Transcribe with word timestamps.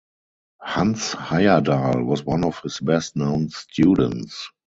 Hans 0.63 1.13
Heyerdahl 1.29 2.03
was 2.07 2.25
one 2.25 2.43
of 2.43 2.59
his 2.63 2.79
best 2.79 3.15
known 3.15 3.49
students. 3.49 4.49